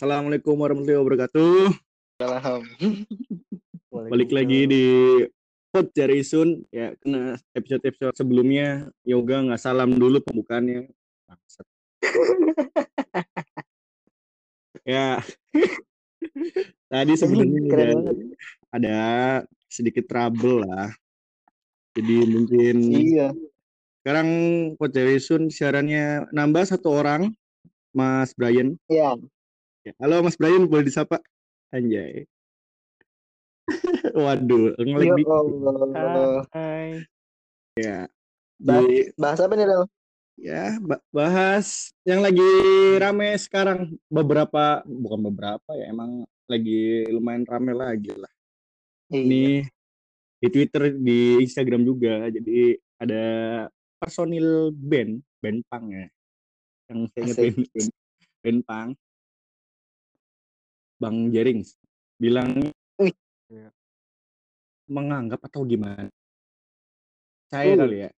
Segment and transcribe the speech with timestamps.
[0.00, 1.76] Assalamualaikum warahmatullahi wabarakatuh.
[2.16, 2.64] Salam.
[4.08, 4.84] Balik lagi di
[5.68, 10.88] Pod Jarisun ya kena episode-episode sebelumnya Yoga nggak salam dulu pembukaannya.
[14.88, 15.20] Ya.
[16.88, 17.88] Tadi sebenarnya ada,
[18.72, 18.98] ada
[19.68, 20.96] sedikit trouble lah.
[21.92, 23.36] Jadi mungkin Iya.
[24.00, 24.28] sekarang
[24.80, 27.36] Pod Jarisun siarannya nambah satu orang,
[27.92, 28.80] Mas Brian.
[28.88, 29.20] Iya.
[29.80, 31.24] Ya, Halo Mas Brian, boleh disapa?
[31.72, 32.28] Anjay.
[34.12, 35.28] Waduh, ngelag Ya dikit.
[35.96, 36.44] Allah.
[36.52, 36.88] Hai.
[38.60, 39.84] Bah- Di- Bahas apa nih, Rel?
[40.40, 42.44] ya, ba- bahas yang lagi
[42.96, 48.32] rame sekarang beberapa bukan beberapa ya, emang lagi lumayan rame lagi lah.
[49.08, 49.16] Iya.
[49.16, 49.44] Ini
[50.40, 52.28] di Twitter, di Instagram juga.
[52.28, 53.24] Jadi ada
[53.96, 56.06] personil band, band punk ya.
[56.92, 57.90] Yang saya ingat band, band,
[58.44, 58.90] band punk.
[61.00, 61.80] Bang Jerings
[62.20, 62.60] bilang
[63.00, 63.14] Wih.
[63.48, 63.72] Iya.
[64.86, 66.12] menganggap atau gimana?
[67.48, 67.78] Saya Uh.
[67.80, 68.10] kali ya.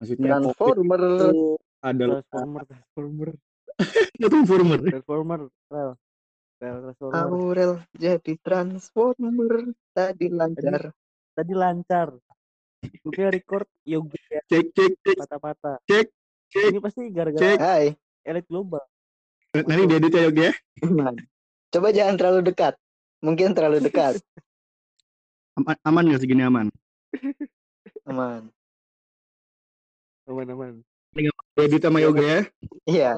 [0.00, 1.02] Maksudnya Transformer.
[1.04, 1.28] itu
[1.84, 3.30] adalah Transformer, transformer,
[4.16, 4.78] transformer.
[4.80, 5.90] transformer, rel,
[6.56, 7.20] rel, transformer.
[7.20, 9.52] Aurel jadi transformer
[9.92, 10.82] tadi lancar.
[11.36, 12.08] Tadi lancar.
[13.04, 15.76] Gue record yoga ya, Cek cek cek patah-patah.
[15.84, 16.08] Cek,
[16.48, 17.58] cek, Ini pasti gara-gara cek.
[17.60, 17.86] Hai.
[18.24, 18.80] elit global.
[19.52, 20.52] Nanti diedit ya Yogi ya.
[21.70, 22.74] Coba jangan terlalu dekat.
[23.22, 24.18] Mungkin terlalu dekat.
[25.54, 26.66] Aman, aman nggak segini aman?
[28.06, 28.50] Aman.
[30.30, 30.82] Aman-aman.
[31.58, 32.40] Diedit sama Yoga ya.
[32.86, 33.10] Iya.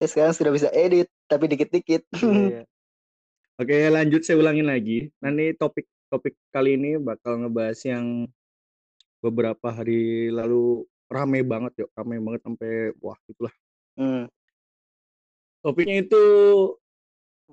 [0.00, 2.04] Saya sekarang sudah bisa edit, tapi dikit-dikit.
[2.16, 2.62] Iya, iya.
[3.54, 5.12] Oke lanjut saya ulangin lagi.
[5.22, 8.26] Nanti topik topik kali ini bakal ngebahas yang
[9.22, 13.54] beberapa hari lalu rame banget yuk, rame banget sampai wah itulah.
[13.94, 14.26] Hmm.
[15.62, 16.24] Topiknya itu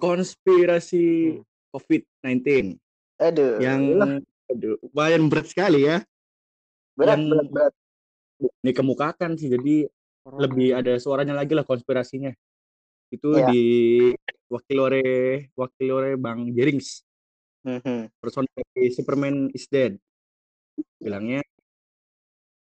[0.02, 1.06] konspirasi
[1.38, 1.46] Hmm.
[1.72, 2.76] COVID-19
[3.16, 3.62] Aduh.
[3.62, 3.82] yang
[4.50, 6.02] aduh, lumayan berat sekali ya.
[6.92, 7.74] berat, yang- berat, berat.
[8.60, 9.86] Dikemukakan sih jadi
[10.22, 10.42] Corona.
[10.44, 12.34] lebih ada suaranya lagi lah konspirasinya.
[13.08, 13.48] Itu Iya.
[13.48, 13.64] di
[14.50, 15.10] wakil oleh
[15.54, 17.06] wakil oleh Bang Jerings.
[17.62, 18.10] Mhm.
[18.18, 19.94] person dari Superman is dead.
[20.98, 21.46] Bilangnya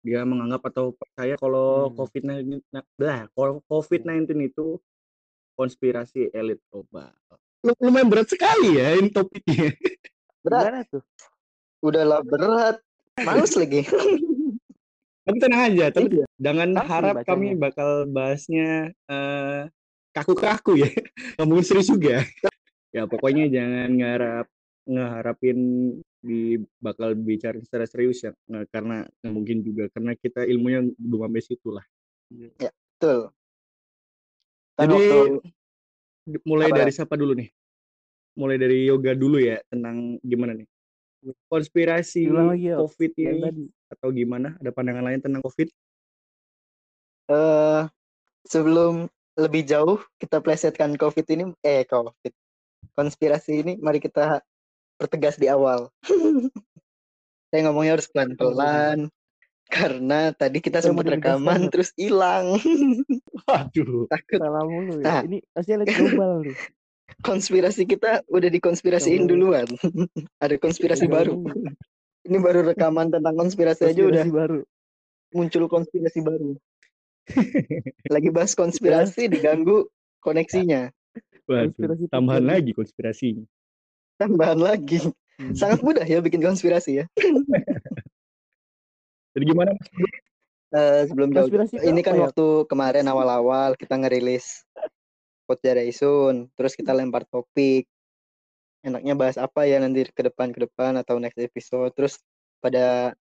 [0.01, 1.95] dia menganggap atau percaya kalau Hmm.
[1.99, 4.81] COVID-19 nah, blah, kalau COVID-19 itu
[5.53, 7.13] konspirasi elit global.
[7.67, 9.75] Lu- Lumayan berat sekali ya ini topiknya.
[10.41, 10.63] Berat.
[10.63, 11.03] Gimana tuh?
[11.83, 12.77] Udahlah berat.
[13.19, 13.83] Males lagi.
[15.27, 16.27] Tapi tenang aja, tapi Iya.
[16.39, 17.27] jangan harap bacanya.
[17.27, 19.61] kami bakal bahasnya eh,
[20.15, 20.87] kaku-kaku ya.
[21.35, 22.23] Nggak mungkin serius juga.
[22.95, 24.47] ya pokoknya jangan ngarap
[24.87, 25.59] ngeharapin
[26.23, 28.97] di bakal bicara secara serius ya Nggak- karena
[29.27, 31.83] mungkin juga karena kita ilmunya belum sampai situ lah.
[32.31, 33.35] Betul.
[34.79, 35.11] Kan Jadi
[36.47, 36.77] mulai Apa?
[36.79, 37.51] dari siapa dulu nih?
[38.37, 40.69] Mulai dari yoga dulu ya tentang gimana nih?
[41.49, 42.71] Konspirasi lagi.
[42.77, 43.65] COVID ini tadi.
[43.91, 44.55] atau gimana?
[44.61, 45.69] Ada pandangan lain tentang COVID?
[47.27, 47.83] eh
[48.47, 52.33] sebelum lebih jauh kita plesetkan COVID ini, eh COVID,
[52.95, 54.39] konspirasi ini, mari kita
[54.95, 55.91] pertegas di awal.
[57.51, 59.11] Saya ngomongnya harus pelan-pelan
[59.67, 62.55] karena tadi kita Saya sempat rekaman terus hilang.
[63.51, 64.07] Waduh.
[64.07, 65.23] Takut Salah mulu Nah.
[65.23, 65.27] ya.
[65.27, 66.57] Ini pasti elit global nih.
[67.23, 69.67] Konspirasi kita udah dikonspirasiin duluan.
[70.45, 71.43] Ada konspirasi baru.
[72.27, 74.59] Ini baru rekaman tentang konspirasi aja udah Konspirasi baru.
[75.35, 76.51] muncul konspirasi baru.
[78.15, 79.87] Lagi bahas konspirasi diganggu
[80.23, 80.91] koneksinya.
[81.47, 81.71] Waduh.
[81.71, 82.55] Konspirasi Tambahan terjadi.
[82.59, 83.45] lagi konspirasinya.
[84.19, 84.99] Tambahan lagi.
[85.39, 85.55] Hmm.
[85.55, 87.05] Sangat mudah ya bikin konspirasi ya.
[89.37, 89.71] Jadi gimana?
[90.75, 92.27] Eh, sebelum jauh, Konspirasi ini kan ya?
[92.27, 94.66] waktu kemarin awal-awal kita ngerilis
[95.87, 97.87] Isun, terus kita lempar topik.
[98.83, 101.91] Enaknya bahas apa ya nanti ke depan ke depan atau next episode.
[101.95, 102.19] Terus
[102.63, 103.15] pada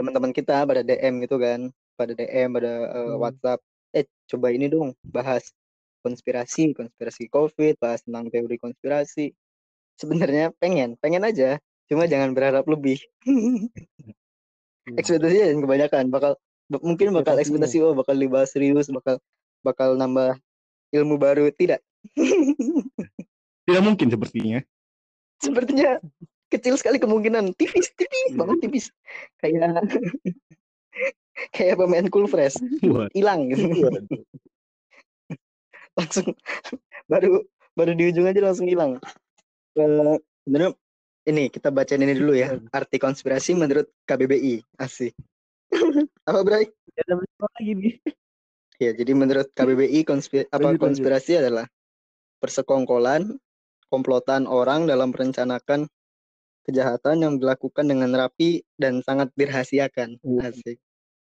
[0.00, 3.20] teman-teman kita pada DM gitu kan, pada DM, pada eh, Hmm.
[3.20, 3.60] WhatsApp,
[3.92, 5.52] eh coba ini dong bahas
[6.00, 9.36] konspirasi, konspirasi COVID, bahas tentang teori konspirasi.
[10.00, 11.60] Sebenarnya pengen, pengen aja,
[11.92, 12.96] cuma jangan berharap lebih.
[14.88, 14.96] Hmm.
[14.96, 16.32] ekspektasinya jangan kebanyakan bakal
[16.80, 19.20] mungkin bakal ekspektasi oh bakal dibahas serius bakal
[19.60, 20.40] bakal nambah
[20.90, 21.80] ilmu baru tidak.
[23.66, 24.58] Tidak mungkin sepertinya.
[25.40, 25.96] sepertinya
[26.50, 27.54] kecil sekali kemungkinan.
[27.54, 28.36] Tipis tipis Iya.
[28.36, 28.86] banget tipis.
[29.38, 29.86] Kayak
[31.54, 32.58] kayak pemain cool fresh.
[33.14, 33.48] Hilang.
[33.48, 33.70] Gitu
[35.98, 36.32] langsung
[37.10, 37.44] baru
[37.76, 38.98] baru di ujung aja langsung hilang.
[39.76, 40.70] Eh, sebenarnya
[41.28, 42.56] ini kita bacain ini dulu ya.
[42.72, 45.14] Arti konspirasi menurut KBBI asik.
[46.26, 46.66] Apa Bray?
[46.98, 47.94] Ya, ada lagi nih?
[48.80, 51.68] Ya, jadi menurut KBBI konspi- apa konspirasi adalah
[52.40, 53.36] persekongkolan,
[53.92, 55.84] komplotan orang dalam merencanakan
[56.64, 60.16] kejahatan yang dilakukan dengan rapi dan sangat dirahasiakan.
[60.40, 60.80] Asik.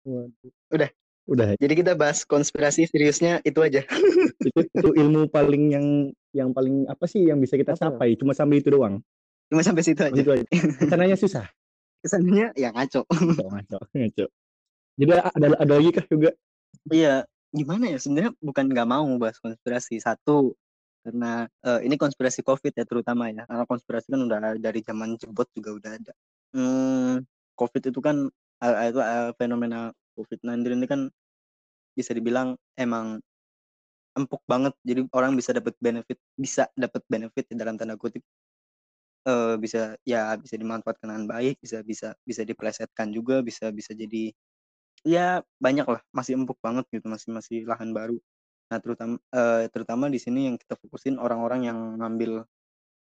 [0.09, 0.89] Waduh.
[1.29, 1.55] Udah.
[1.61, 3.85] Jadi kita bahas konspirasi seriusnya itu aja.
[4.43, 5.87] Itu, itu ilmu paling yang
[6.35, 7.95] yang paling apa sih yang bisa kita Apa?
[7.95, 8.19] capai?
[8.19, 8.99] Cuma sampai itu doang.
[9.47, 10.19] Cuma sampai situ aja.
[10.19, 10.43] Itu aja.
[10.91, 11.47] Caranya susah.
[12.03, 13.07] Kesannya ya ngaco.
[13.07, 14.27] Ngaco, ngaco, ngaco.
[14.99, 16.35] Jadi ada ada lagi kah juga?
[16.91, 17.23] Iya,
[17.59, 17.99] gimana ya?
[18.03, 20.01] Sebenarnya bukan nggak mau bahas konspirasi.
[20.03, 20.57] Satu,
[21.05, 23.43] karena eh, ini konspirasi COVID ya terutama ya.
[23.49, 26.13] Karena konspirasi kan udah dari zaman jebot juga udah ada.
[26.55, 27.25] Hmm,
[27.59, 28.17] COVID itu kan
[28.65, 29.79] eh, itu eh, fenomena
[30.17, 31.01] COVID-19 ini kan
[31.97, 33.21] bisa dibilang emang
[34.19, 34.75] empuk banget.
[34.85, 38.23] Jadi orang bisa dapat benefit, bisa dapat benefit ya dalam tanda kutip.
[39.23, 44.35] eh bisa ya bisa dimanfaatkan dengan baik, bisa bisa bisa dipelesetkan juga, bisa bisa jadi
[45.03, 48.17] ya banyak lah masih empuk banget gitu masih masih lahan baru.
[48.71, 52.47] Nah terutama eh, terutama di sini yang kita fokusin orang-orang yang ngambil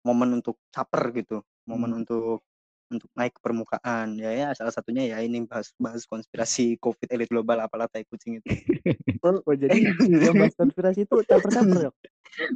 [0.05, 2.01] momen untuk caper gitu momen Hmm.
[2.05, 2.39] untuk
[2.87, 4.15] untuk naik ke permukaan.
[4.15, 8.39] Ya ya salah satunya ya ini bahas bahas konspirasi covid elit global apalah tai kucing
[8.39, 8.47] itu.
[9.27, 11.91] Oh jadi yang bahas konspirasi itu caper-caper ya?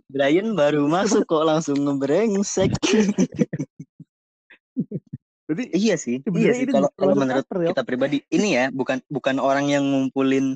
[0.07, 2.71] Brian baru masuk kok langsung ngebrengsek
[5.51, 7.69] Jadi iya sih iya sebenarnya sih kalau kalau menurut ya?
[7.75, 10.55] kita pribadi ini ya bukan bukan orang yang ngumpulin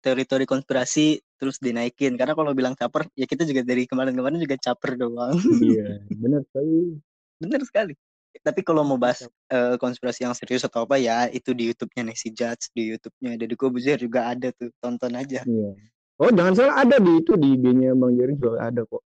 [0.00, 4.96] teori-teori konspirasi terus dinaikin karena kalau bilang caper ya kita juga dari kemarin-kemarin juga caper
[4.96, 6.96] doang Iya, benar sekali.
[7.42, 7.94] bener sekali
[8.40, 12.30] tapi kalau mau bahas eh, konspirasi yang serius atau apa ya itu di YouTube-nya Nancy
[12.30, 15.74] Judge di YouTube-nya Deddy Kobuzier juga ada tuh tonton aja Iya.
[16.20, 19.00] Oh, jangan salah ada di itu di IG-nya Bang Jering juga ada kok.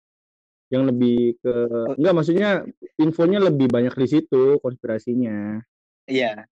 [0.74, 1.54] Yang lebih ke
[2.02, 2.50] enggak maksudnya
[2.98, 5.62] infonya lebih banyak di situ konspirasinya.
[6.10, 6.50] iya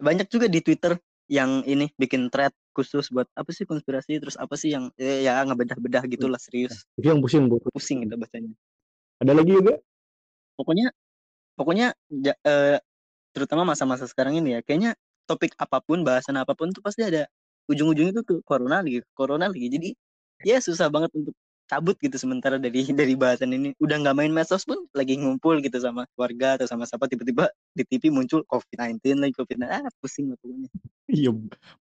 [0.00, 0.96] banyak juga di Twitter
[1.30, 5.38] yang ini bikin thread khusus buat apa sih konspirasi terus apa sih yang eh, ya
[5.46, 7.62] ngebedah-bedah gitulah serius Itu yang pusing, Bu.
[7.70, 8.50] pusing kita bacanya
[9.22, 9.78] Ada lagi juga?
[10.58, 10.90] pokoknya
[11.54, 12.78] pokoknya ja- eh,
[13.32, 17.30] terutama masa-masa sekarang ini ya kayaknya topik apa pun bahasan apa pun tuh pasti ada
[17.70, 19.88] ujung-ujungnya tuh ke corona lagi corona lagi jadi
[20.42, 21.32] ya susah banget untuk
[21.70, 25.78] cabut gitu sementara dari dari bahasan ini udah nggak main medsos pun lagi ngumpul gitu
[25.78, 30.68] sama keluarga atau sama siapa tiba-tiba di TV muncul COVID-19 lagi COVID-19 ah pusing pokoknya
[31.12, 31.28] Iya,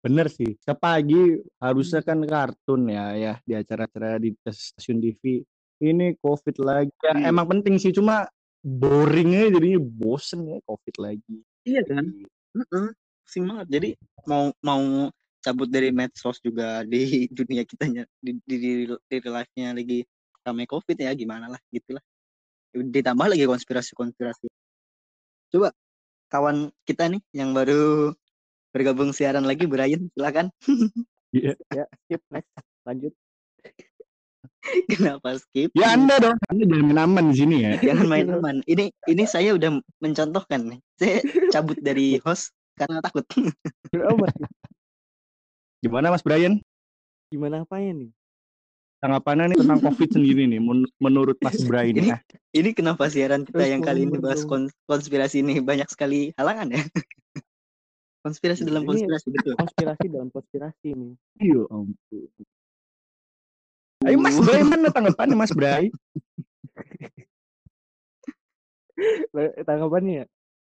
[0.07, 0.55] bener sih.
[0.63, 5.43] Sepagi harusnya kan kartun ya, ya di acara-acara di stasiun TV.
[5.83, 6.95] Ini COVID lagi.
[7.03, 7.35] Ya, Iya.
[7.35, 8.31] emang penting sih, cuma
[8.63, 11.37] boringnya jadinya bosen ya COVID lagi.
[11.63, 12.07] iya kan
[12.55, 12.87] Heeh,
[13.23, 13.89] pusing banget jadi
[14.27, 15.11] mau mau
[15.47, 17.07] cabut dari medsos juga di
[17.39, 20.03] dunia kitanya di di di, di live-nya lagi
[20.43, 22.03] ramai covid ya gimana lah gitulah.
[22.75, 24.51] Ditambah lagi konspirasi-konspirasi.
[25.55, 25.71] Coba
[26.27, 28.11] kawan kita nih yang baru
[28.75, 30.51] bergabung siaran lagi Brian silakan.
[31.35, 31.53] Ya
[32.07, 32.49] skip next
[32.87, 33.13] lanjut.
[34.95, 35.69] kenapa skip?
[35.75, 37.73] Ya Anda dong, Anda jangan main aman di sini ya.
[37.83, 38.57] jangan main aman.
[38.65, 40.81] Ini ini saya udah mencontohkan nih.
[40.97, 41.19] Saya
[41.53, 43.27] cabut dari host karena takut.
[43.93, 44.33] Amat.
[45.83, 46.59] Gimana Mas Brian?
[47.29, 48.11] Gimana apanya nih?
[48.97, 52.19] Tanggapannya nih tentang COVID sendiri nih, men- menurut Mas Brian Ini ya.
[52.57, 54.43] ini kenapa siaran kita Terus yang kali ini bahas
[54.89, 56.81] konspirasi ini banyak sekali halangan ya
[58.25, 61.13] konspirasi dalam Ini- konspirasi betul Konspirasi dalam konspirasi nih.
[61.39, 62.27] Iya ampun.
[64.09, 65.93] Ayo Mas Brian mana tanggapannya Mas Brian?
[69.63, 70.27] Tanggapannya ya.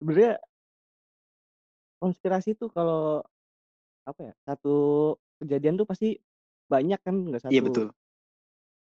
[0.03, 0.33] Sebenarnya
[1.99, 3.23] konspirasi tuh kalau
[4.09, 4.75] apa ya satu
[5.45, 6.17] kejadian tuh pasti
[6.73, 7.87] banyak kan nggak satu iya betul.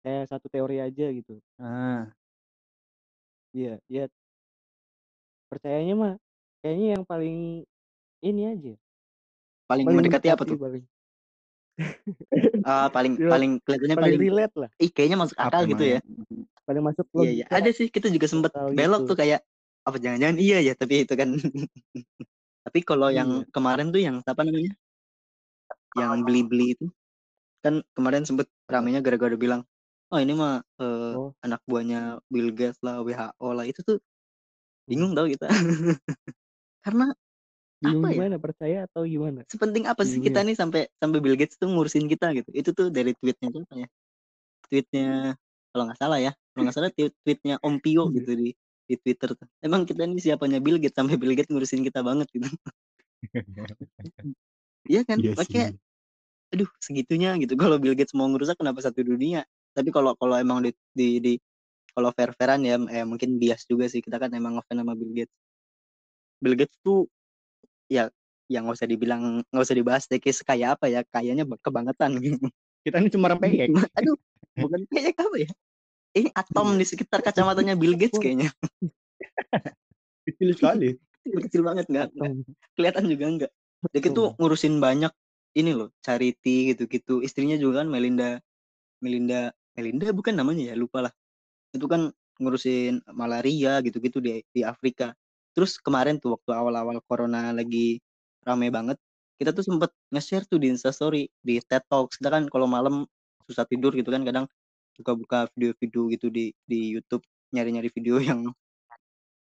[0.05, 1.41] kayak satu teori aja gitu.
[1.59, 2.13] Ah,
[3.57, 4.07] iya iya.
[5.51, 6.13] Percayanya mah
[6.61, 7.65] kayaknya yang paling
[8.23, 8.75] ini aja.
[9.67, 10.59] Paling, mendekati apa tuh?
[10.61, 10.85] paling,
[12.63, 14.71] Ah, paling paling kelihatannya paling paling relate lah.
[14.79, 16.01] ih kayaknya masuk akal apa gitu ya.
[16.67, 17.45] paling masuk iya iya.
[17.51, 19.11] ada sih kita juga sempat Tahu belok gitu.
[19.15, 19.41] tuh kayak
[19.87, 20.75] apa jangan-jangan iya ya?
[20.75, 21.29] Tapi itu kan.
[22.67, 23.51] Tapi kalau yang Iya.
[23.55, 24.75] kemarin tuh yang apa namanya
[25.97, 26.87] yang beli-beli itu
[27.65, 29.65] kan kemarin sempet ramenya gara-gara bilang
[30.13, 31.35] oh ini mah eh, Oh.
[31.43, 33.99] anak buahnya Bill Gates lah WHO lah itu tuh
[34.87, 35.51] bingung tau kita.
[36.87, 37.11] Karena
[37.83, 38.15] Bingung apa ya?
[38.23, 39.43] gimana percaya atau gimana?
[39.51, 42.49] Sepenting apa sih kita nih sampai sampai Bill Gates tuh ngurusin kita gitu?
[42.55, 43.89] Itu tuh dari tweetnya tuh apa ya?
[44.71, 45.09] Tweetnya
[45.75, 48.23] kalau nggak salah ya kalau nggak salah tweet- tweetnya Om Pio Iya.
[48.23, 48.49] gitu di
[48.87, 49.49] di Twitter tuh.
[49.59, 52.47] Emang kita nih siapanya Bill Gates sampai Bill Gates ngurusin kita banget gitu.
[54.87, 55.19] Iya kan?
[55.19, 55.79] Iya makanya sih.
[56.55, 59.43] Aduh segitunya gitu kalau Bill Gates mau ngerusak kenapa satu dunia
[59.77, 61.33] tapi kalau kalau emang di di, di
[61.97, 65.13] kalau fair fairan ya eh, mungkin bias juga sih kita kan emang ngefans sama Bill
[65.13, 65.37] Gates
[66.41, 67.09] Bill Gates tuh
[67.89, 68.13] ya
[68.47, 72.15] yang nggak usah dibilang nggak usah dibahas deh kayak sekaya apa ya kayaknya ba- kebangetan
[72.25, 72.47] gitu
[72.87, 73.75] Kita ini cuma orang peyek.
[73.99, 74.15] aduh
[74.55, 75.51] bukan kayak apa ya
[76.17, 78.49] ini atom di sekitar kacamatanya Bill Gates kayaknya.
[80.25, 80.89] Kecil sekali.
[81.45, 82.09] Kecil banget nggak?
[82.73, 83.53] Kelihatan juga enggak.
[83.93, 85.13] Dia tuh ngurusin banyak
[85.57, 87.25] ini loh, charity gitu-gitu.
[87.25, 88.39] Istrinya juga kan Melinda
[89.05, 91.13] Melinda Melinda bukan namanya ya, lupa lah.
[91.75, 95.17] Itu kan ngurusin malaria gitu-gitu di di Afrika.
[95.57, 98.01] Terus kemarin tuh waktu awal-awal corona lagi
[98.45, 98.99] rame banget,
[99.41, 102.21] kita tuh sempet nge-share tuh di Instastory di TED Talks.
[102.21, 103.09] Kita kan kalau malam
[103.49, 104.47] susah tidur gitu kan kadang
[104.99, 107.23] buka-buka video-video gitu di di YouTube
[107.55, 108.41] nyari-nyari video yang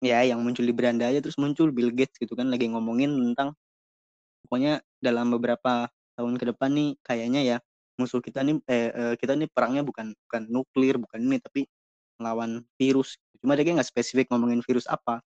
[0.02, 3.54] ya yang muncul di beranda aja terus muncul Bill Gates gitu kan lagi ngomongin tentang
[4.46, 5.88] pokoknya dalam beberapa
[6.18, 7.58] tahun ke depan nih kayaknya ya
[8.00, 11.70] musuh kita nih eh, eh, kita nih perangnya bukan bukan nuklir bukan ini tapi
[12.22, 13.18] melawan virus.
[13.42, 15.22] Cuma dia nggak spesifik ngomongin virus apa.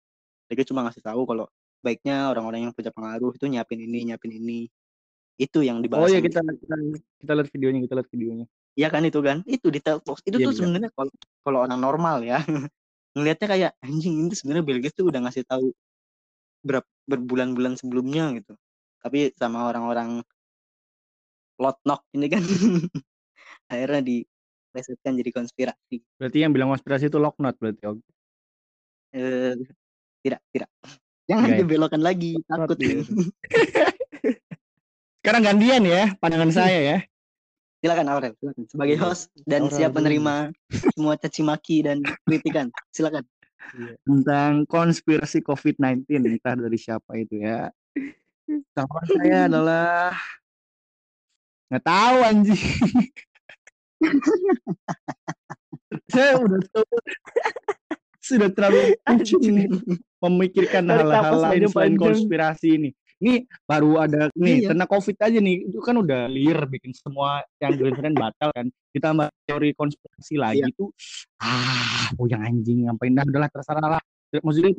[0.49, 1.45] Dia cuma ngasih tahu kalau
[1.81, 4.69] baiknya orang-orang yang punya pengaruh itu nyiapin ini nyiapin ini.
[5.37, 6.75] Itu yang Oh dibahas iya sama kita kita,
[7.25, 8.45] kita lihat videonya, kita lihat videonya.
[8.77, 9.37] Iya kan itu kan.
[9.49, 10.61] Itu di Talks itu Iya, tuh bisa.
[10.61, 11.11] sebenarnya kalau
[11.41, 12.37] kalau orang normal ya
[13.17, 15.73] ngelihatnya kayak anjing ini sebenarnya Bill Gates tuh udah ngasih tahu
[16.63, 18.53] berapa berbulan-bulan sebelumnya gitu.
[19.03, 20.23] Tapi sama orang-orang
[21.59, 22.43] lotnok ini kan
[23.71, 27.83] akhirnya dilesetkan jadi konspirasi Berarti yang bilang konspirasi itu locknot berarti.
[27.87, 27.97] Og.
[29.11, 29.53] eh,
[30.21, 30.69] tidak tidak
[31.29, 31.61] jangan Enggak ya?
[31.63, 32.99] dibelokkan lagi takut iya.
[35.23, 36.97] Sekarang gantian ya pandangan saya ya.
[37.79, 39.03] silakan Aurel silakan sebagai Iya.
[39.03, 40.35] host dan Aurel siap menerima
[40.91, 43.23] semua caci maki dan kritikan silakan
[44.03, 47.71] tentang konspirasi COVID-19 entah dari siapa itu ya.
[48.75, 50.11] Tanggapan saya adalah
[51.71, 52.61] nggak tahu anjing.
[56.13, 56.85] saya udah tahu
[58.23, 59.67] sudah terlalu pusing
[60.23, 62.89] memikirkan hal-hal lain selain konspirasi ini.
[63.23, 64.75] Ini baru ada nih Iya.
[64.75, 68.67] kena COVID aja nih itu kan udah liar bikin semua yang keren batal kan.
[68.91, 70.75] Ditambah teori konspirasi lagi Iya.
[70.75, 70.91] tuh
[71.39, 74.03] ah puyeng anjing ngapain dah udahlah terserah lah.
[74.43, 74.75] Maksudnya.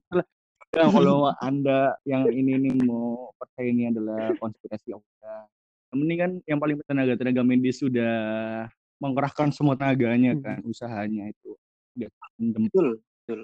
[0.75, 5.41] Ya, kalau anda yang ini nih mau percaya ini adalah konspirasi ya udah.
[5.95, 8.13] Penting kan yang paling tenaga tenaga medis sudah
[8.99, 10.43] mengerahkan semua tenaganya Hmm.
[10.43, 11.55] kan usahanya itu.
[11.95, 12.11] Udah
[12.59, 12.87] betul
[13.23, 13.41] betul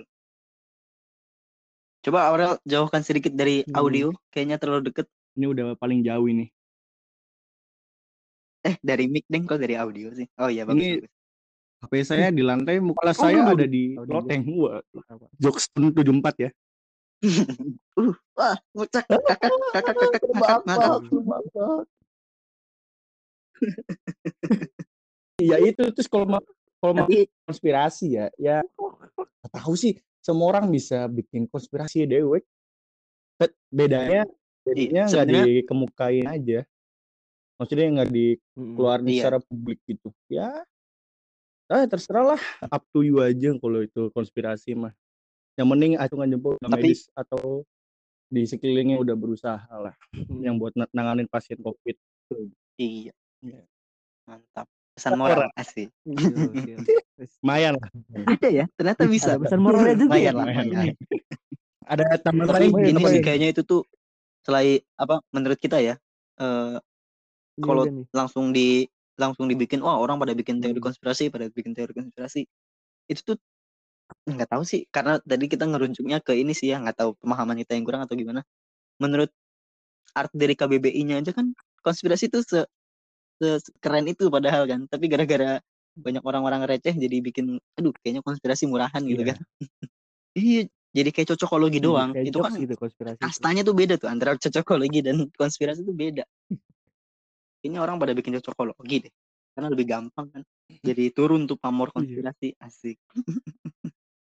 [2.01, 3.77] coba Aurel jauhkan sedikit dari Hmm.
[3.77, 6.51] audio kayaknya terlalu deket ini udah paling jauh ini.
[8.61, 11.13] eh dari mic deng kok dari audio sih oh iya bagus, Ini- bagus.
[11.81, 13.53] HP saya di lantai, muka Oh, saya duduk.
[13.57, 14.43] ada di Oh, di- loteng.
[14.53, 14.85] Wah,
[15.41, 16.51] jokes 74 ya.
[17.97, 19.37] uh wah ngucak kakak
[19.73, 21.85] kakak kakak kakak ngakak
[25.41, 26.43] Iya itu terus kalau mau
[26.81, 28.61] kalau mau tapi konspirasi ya, ya
[29.49, 32.45] tahu sih semua orang bisa bikin konspirasi dewek.
[33.41, 34.29] Bet- Bedanya
[34.61, 36.61] bedanya nggak dikemukain aja.
[37.57, 39.17] Maksudnya nggak dikeluarin Iya.
[39.17, 40.09] secara publik gitu.
[40.29, 40.65] Ya,
[41.69, 42.43] ah terserah lah.
[42.69, 44.93] Up to you aja kalau itu konspirasi mah.
[45.57, 47.65] Yang penting acungan jempol Tapi- medis atau
[48.29, 50.41] di sekelilingnya udah berusaha lah Hmm.
[50.41, 51.97] yang buat na- nanganin pasien COVID.
[52.79, 53.63] iya Iya.
[54.25, 55.83] mantap pesan moral oke.
[57.45, 57.89] Lumayan lah.
[58.27, 60.33] ada ya ternyata bisa Ada pesan moralnya juga ya?
[60.33, 60.69] lumayan lah lumayan.
[60.73, 60.97] lah.
[61.91, 62.71] Ada tambahan lain?
[62.71, 63.83] Lumayan, ini sih kayaknya itu tuh
[64.41, 65.95] selain apa menurut kita ya
[66.37, 66.77] eh,
[67.57, 70.87] Ini Kalau- langsung di langsung dibikin wah orang pada bikin teori Hmm.
[70.89, 72.49] konspirasi pada bikin teori konspirasi
[73.07, 73.37] itu tuh
[74.25, 77.77] nggak tahu sih karena tadi kita ngeruncuknya ke ini sih ya nggak tahu pemahaman kita
[77.77, 78.41] yang kurang atau gimana
[78.97, 79.29] menurut
[80.17, 81.53] art dari KBBI-nya aja kan
[81.85, 82.65] konspirasi itu se,
[83.41, 85.59] se- keren itu padahal kan tapi gara-gara
[85.93, 89.29] banyak orang-orang receh jadi bikin aduh kayaknya konspirasi murahan gitu Iya.
[89.33, 89.39] kan
[90.33, 93.15] iya jadi kayak cocokologi doang Kayak itu kan gitu konspirasi.
[93.15, 93.23] itu.
[93.23, 96.27] kastanya tuh beda tuh antara cocokologi dan konspirasi tuh beda.
[97.61, 99.13] Ini orang pada bikin cocokologi deh.
[99.55, 100.43] Karena lebih gampang kan.
[100.81, 101.95] Jadi turun tuh pamor Iya.
[101.95, 102.99] konspirasi asik.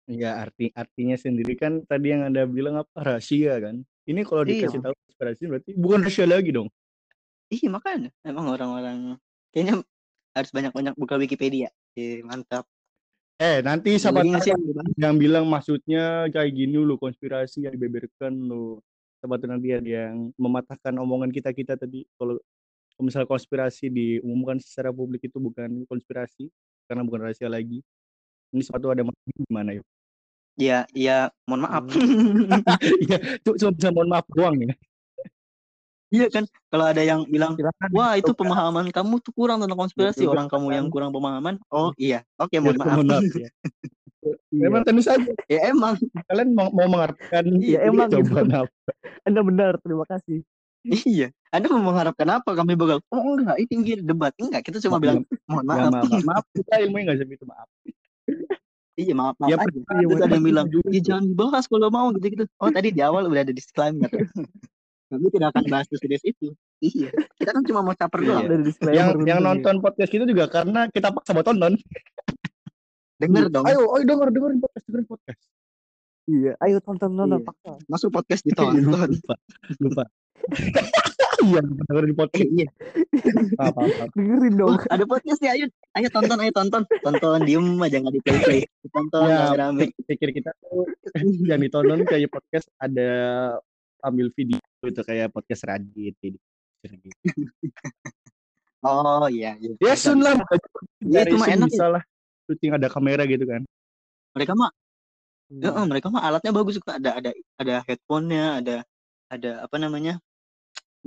[0.07, 3.79] Ya arti artinya sendiri kan tadi yang anda bilang apa rahasia kan.
[4.03, 4.67] Ini kalau Iya.
[4.67, 6.67] dikasih tahu konspirasi berarti bukan rahasia lagi dong.
[7.47, 9.15] Iya makanya emang orang-orang
[9.55, 9.79] kayaknya
[10.35, 11.71] harus banyak-banyak buka Wikipedia.
[11.95, 12.67] Iya mantap.
[13.37, 14.61] Eh nanti siapa tahu yang
[14.97, 18.83] yang bilang maksudnya kayak gini lo konspirasi yang dibeberkan lo.
[19.21, 22.35] Siapa tahu nanti ada yang mematahkan omongan kita kita tadi kalau
[22.97, 26.49] kalau misal konspirasi diumumkan secara publik itu bukan konspirasi
[26.89, 27.79] karena bukan rahasia lagi.
[28.51, 29.83] Ini suatu ada maksud gimana ya?
[30.57, 31.85] Ya, ya mohon maaf.
[33.05, 34.73] Iya, cuma cuma bisa mohon maaf doang ya.
[36.07, 37.89] Iya kan kalau ada yang bilang Silakan.
[37.91, 41.59] Wah itu pemahaman kamu tuh kurang tentang konspirasi Betul, orang kamu yang kurang pemahaman.
[41.67, 42.87] Oh iya, oke mohon maaf.
[42.95, 43.49] Mohon maaf ya.
[44.51, 45.95] Memang tentu saja ya emang
[46.27, 48.23] kalian mau, mau mengharapkan Iya, emang gitu.
[48.23, 48.67] apa?
[49.27, 50.43] Anda benar, terima kasih.
[50.87, 51.31] iya.
[51.51, 53.03] Anda mau mengharapkan apa kami bakal?
[53.11, 54.31] Oh enggak, ini tinggi debat.
[54.39, 55.91] Enggak, kita cuma Maaf, bilang mohon Ya, maaf.
[56.07, 57.67] maaf, maaf, kita ilmunya nggak segitu maaf.
[58.97, 59.67] Iya maaf maaf Ya, aja.
[59.75, 62.43] percaya Terus ada yang bilang, ya jangan dibahas kalau mau gitu-gitu.
[62.59, 64.07] Oh tadi di awal udah ada disclaimer.
[65.07, 66.51] Kami tidak akan bahas serius itu.
[66.77, 67.09] Iya.
[67.39, 68.27] Kita kan cuma mau caper Iya.
[68.43, 68.61] doang.
[68.61, 71.79] Disclaimer yang yang nonton podcast kita juga karena kita paksa buat tonton.
[73.17, 73.65] Denger dong.
[73.65, 75.41] Ayo, ayo denger dengerin podcast, dengerin podcast.
[76.27, 77.47] Iya, ayo tonton nonton Iya.
[77.47, 77.71] paksa.
[77.87, 78.83] Masuk podcast ditonton.
[79.15, 79.35] lupa,
[79.79, 80.03] lupa.
[81.39, 82.49] Iya, dengerin podcast.
[82.51, 82.67] iya.
[83.57, 84.03] Apa, apa.
[84.11, 84.75] Dengerin dong.
[84.75, 85.65] Oh, ada podcast nih, ayo.
[85.95, 86.83] Ayo tonton, ayo tonton.
[86.83, 88.61] Tonton, diem aja nggak di play play.
[88.91, 89.87] Tonton Ya, rame-rame.
[90.03, 90.83] pikir kita tuh
[91.47, 93.09] yang ditonton kayak podcast ada
[94.03, 96.37] ambil video itu kayak podcast Radit gitu.
[98.85, 99.73] Oh iya, iya.
[99.81, 100.37] Ya Bisa, sun lah,
[101.01, 102.03] Iya, dari itu mah enak bisa lah.
[102.45, 103.65] Syuting ada kamera gitu kan.
[104.37, 104.69] Mereka mah,
[105.47, 105.63] Hmm.
[105.63, 106.91] ya, mereka mah alatnya bagus kok.
[106.91, 108.75] Ada ada ada headphone-nya, ada
[109.31, 110.19] ada apa namanya?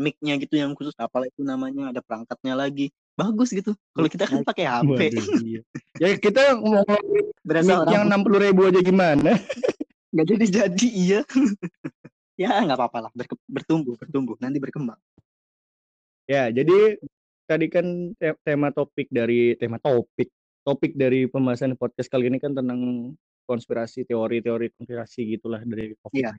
[0.00, 2.88] mic-nya gitu yang khusus apalah itu namanya, ada perangkatnya lagi.
[3.20, 3.76] Bagus gitu.
[3.92, 4.88] Kalau kita kan pakai HP.
[5.12, 5.60] Waduh, iya.
[6.00, 9.36] Ya kita orang yang enam puluh ribu aja gimana?
[10.10, 11.20] nggak jadi jadi iya.
[12.40, 14.96] ya nggak apa-apa lah, berke- bertumbuh, bertumbuh, nanti berkembang.
[16.24, 16.96] Ya, jadi
[17.44, 20.32] tadi kan te- tema topik dari tema topik
[20.64, 23.12] topik dari pembahasan podcast kali ini kan tentang
[23.44, 26.16] konspirasi teori-teori konspirasi gitulah dari COVID.
[26.16, 26.32] Iya.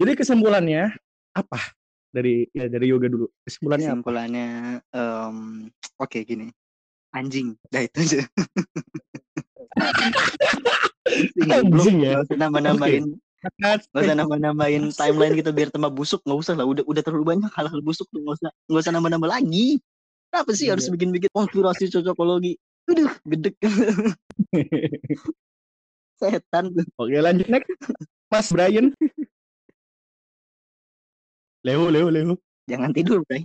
[0.00, 0.96] Jadi kesimpulannya
[1.36, 1.60] apa
[2.08, 3.26] dari ya dari yoga dulu?
[3.44, 3.92] Kesimpulannya apa?
[4.00, 4.48] Kesimpulannya,
[4.96, 5.36] em,
[6.00, 6.48] oke gini,
[7.12, 8.22] anjing, dah itu aja.
[11.42, 12.22] Anjing ya.
[12.24, 12.88] Nggak usah
[13.42, 17.50] nggak usah nambah-nambahin timeline kita biar tambah busuk, nggak usah lah, udah udah terlalu banyak
[17.50, 19.82] hal-hal busuk tuh, nggak usah nggak usah nambah-nambah lagi.
[20.30, 20.92] Kenapa sih harus Iya.
[20.94, 22.54] bikin-bikin konspirasi cocokologi?
[22.88, 23.54] Aduh, gedek
[26.22, 26.86] setan tuh.
[27.02, 27.70] Oke, lanjut next.
[28.30, 28.94] Mas Brian.
[31.62, 32.34] Leo, Leo, Leo.
[32.70, 33.42] Jangan tidur, Bray.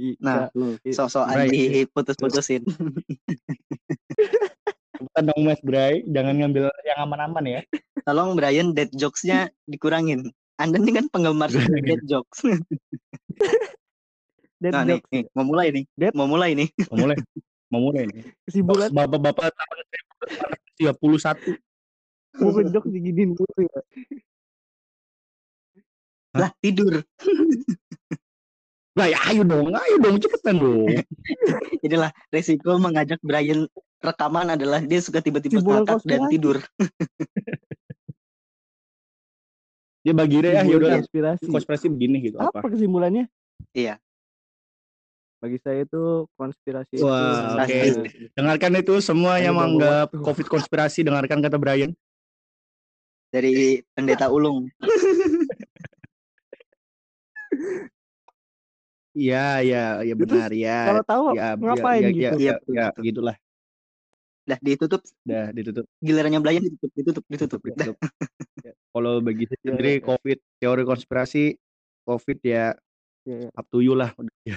[0.00, 1.86] I- Nah, ka- lu i- sosok Bray.
[1.86, 2.64] diputus-putusin.
[5.00, 7.60] Bukan dong Mas Bray, jangan ngambil yang aman-aman ya.
[8.06, 10.28] Tolong Brian dead jokes-nya dikurangin.
[10.60, 12.44] Anda ini kan penggemar dead jokes.
[14.60, 15.08] dead Nah, nih, jokes.
[15.08, 15.84] nih, mau mulai nih.
[15.96, 16.12] Dead.
[16.12, 16.68] Mau mulai nih.
[16.92, 17.16] Mau mulai.
[17.72, 18.22] Mau mulai nih.
[18.44, 19.76] Kesimpulan Bapak-bapak tahun
[20.76, 21.56] 31.
[22.36, 23.80] bukan jokes diginiin dulu ya.
[26.30, 27.02] Lah, tidur.
[28.94, 30.90] Lah ya ayo dong, ayo dong cepetan dong.
[31.82, 33.66] Inilah resiko mengajak Brian
[34.00, 36.56] rekaman adalah dia suka tiba-tiba ngakak dan tidur.
[40.00, 41.44] Dia bagi deh ya, Kesimpulan yaudah konspirasi.
[41.44, 42.72] konspirasi begini gitu Apa apa.
[42.72, 43.28] kesimpulannya?
[43.76, 44.00] Iya.
[45.36, 47.68] Bagi saya itu konspirasi Wah, oke.
[47.68, 48.32] Pasti.
[48.32, 50.08] Dengarkan itu semua yang menganggap.
[50.14, 51.92] COVID konspirasi, dengarkan kata Brian.
[53.28, 54.72] Dari pendeta ulung.
[59.10, 60.86] Iya, iya, iya benar ya.
[60.86, 62.22] kalau tahu Ya, ngapain ya, ya, gitu?
[62.22, 63.02] Ya, Iya, ya, ya, betul.
[63.04, 63.36] gitulah.
[64.44, 65.02] Dah ditutup.
[65.22, 65.86] Dah ditutup.
[66.00, 67.60] Gilirannya Brian ditutup, ditutup, ditutup.
[67.62, 67.96] Ditutup.
[68.60, 70.04] Ya, Kalau bagi saya Ya, sendiri ya, ya.
[70.06, 71.44] COVID, teori konspirasi,
[72.04, 72.66] COVID ya
[73.22, 73.48] Ya, ya.
[73.52, 74.10] up to you lah.
[74.16, 74.56] Udah, ya,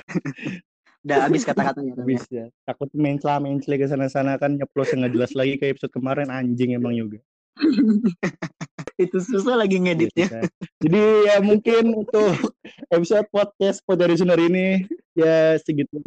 [1.03, 1.93] Udah habis kata-katanya.
[1.93, 1.99] Ya.
[1.99, 2.45] habis ya.
[2.63, 6.95] Takut mencela mencela ke sana-sana kan nyeplos nggak jelas lagi kayak episode kemarin anjing emang
[6.95, 7.19] juga.
[9.03, 10.27] Itu susah lagi ngeditnya.
[10.29, 10.41] Iya,
[10.79, 12.55] Jadi ya mungkin untuk
[12.87, 15.99] episode podcast Poteri Sunar ini ya segitu.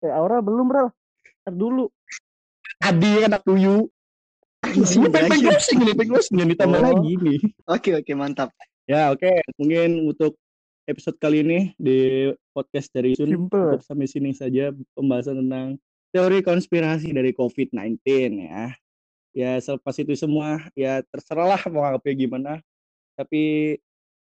[0.00, 0.86] Eh, Aura belum, Bro.
[1.42, 1.88] Ntar dulu.
[2.80, 3.00] Kan
[3.32, 3.88] up to you.
[4.66, 5.44] Anjing, Ini pengen Brian.
[5.52, 6.84] closing ini, pengen closing jangan ditambah Oh.
[6.90, 7.38] lagi nih.
[7.70, 8.50] Oke, oke, mantap.
[8.86, 10.34] Ya oke, mungkin untuk
[10.86, 13.78] episode kali ini di podcast dari Sun Simple.
[13.78, 15.66] cukup sampai sini saja pembahasan tentang
[16.10, 17.98] teori konspirasi dari COVID-19
[18.42, 18.74] ya.
[19.36, 22.52] Ya selepas itu semua ya terserahlah mau anggapnya gimana.
[23.14, 23.74] Tapi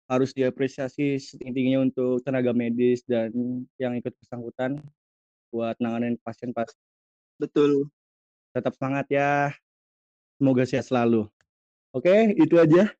[0.08, 3.28] harus diapresiasi setinggi-tingginya untuk tenaga medis dan
[3.76, 4.80] yang ikut bersangkutan
[5.52, 6.80] buat nanganin pasien-pasien.
[7.36, 7.92] Betul.
[8.52, 9.52] Tetap semangat ya.
[10.38, 11.26] Semoga sehat selalu.
[11.90, 12.92] Oke, itu aja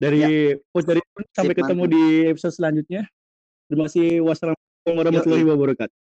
[0.00, 1.00] dari Coach dari.
[1.30, 1.94] Sampai Sip, ketemu mantap.
[1.94, 3.02] di episode selanjutnya.
[3.70, 4.08] Terima kasih.
[4.26, 6.01] Wassalamualaikum warahmatullahi wabarakatuh.